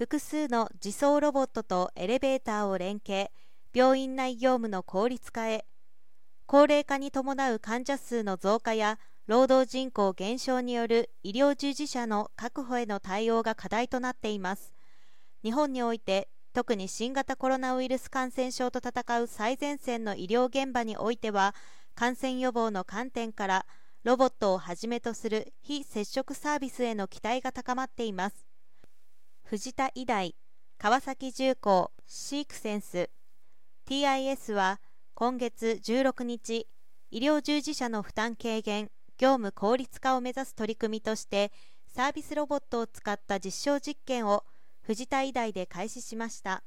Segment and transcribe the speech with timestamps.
[0.00, 3.30] 複数の自走ロボットとエレベーターを連携
[3.74, 5.66] 病院内業務の効率化へ
[6.46, 14.72] 高齢化に伴う患者数の増加や労働人口減少による医療従事者の確保への対応が課題となっています。
[15.44, 21.54] 日本において特に新型コロナウイルス感染症と戦う最前線の医療現場においては
[21.94, 23.66] 感染予防の観点から
[24.04, 28.49] ロボットをはじめとする非接触サービスへの期待が高まっています。
[29.50, 30.36] 藤田医大
[30.78, 33.10] 川崎重工シークセンス。
[33.84, 34.80] TIS は
[35.14, 36.68] 今月16日
[37.10, 41.50] 医療従事者の負担軽減業務効率化を目指す取り組みとして
[41.88, 44.44] サービスロボットを使った実証実験を
[44.82, 46.62] 藤田医大で開始しました。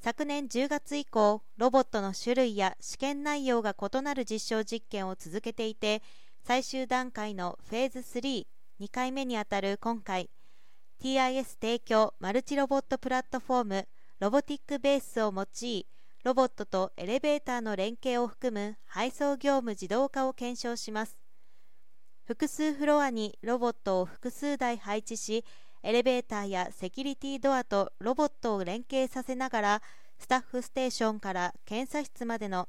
[0.00, 6.00] 昨年10月以降ロボットの種類や試験内容が異なる実証実験を続けていて
[6.42, 8.46] 最終段階のフェーズ32
[8.90, 10.30] 回目にあたる今回
[11.00, 13.88] TIS 提供マルチロボットプラットフォーム
[14.18, 15.86] ロボティックベースを用い
[16.24, 21.16] ロボットとエレベーターの連携を含む配送業務自動化を検証します。
[22.24, 25.44] 複数フロアにロボットを複数台配置し
[25.84, 29.82] エレベーターやセキュリティドアとロボットを連携させながら
[30.18, 32.68] スタッフステーションから検査室までの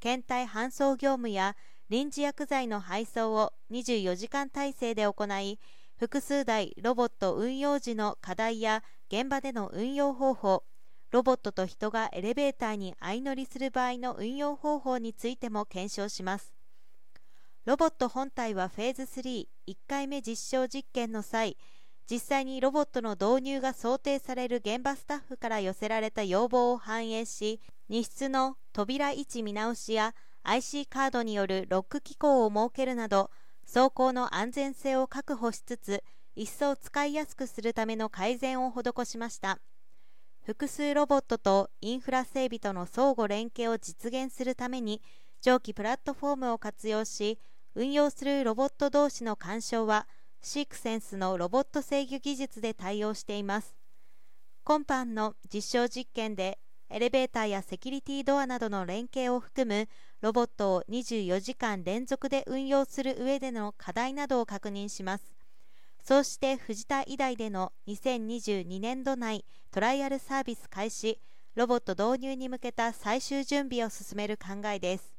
[0.00, 1.54] 検体搬送業務や
[1.90, 5.60] 臨時薬剤の配送を24時間体制で行い
[5.98, 10.62] 複数台ロボット運用時の課題や現場での運用方法。
[11.10, 16.54] ロボットと人がエレベーターに相乗りする場合の運用方法についても検証します。
[17.64, 21.56] ロボット本体はフェーズ31回目実証実験の際
[22.08, 33.30] 実際にロボットの導入が想定される現場スタッフから寄せられた要望を反映し荷室の扉位置見直しや IC カードによるロック機構を設けるなど
[33.70, 36.02] 走行の安全性を確保しつつ
[36.34, 39.58] 一層使いやすくするための改善を施しました。
[40.42, 45.02] 複数ロボットとインフラ整備との相互連携を実現するために
[45.42, 47.38] 上記プラットフォームを活用し
[47.74, 50.08] 運用するロボット同士の干渉は
[50.40, 53.76] シークセンスのロボット制御技術で対応しています。
[54.64, 56.58] 今般の実証実験で
[56.90, 59.88] エレベーターやセキュリティドアなどの連携を含む
[60.20, 65.24] ロボットを24時間連続で運用する上での課題などを確認します。
[66.02, 71.20] そうして藤田医大での2022年度内トライアルサービス開始
[71.54, 75.17] ロボット導入に向けた最終準備を進める考えです。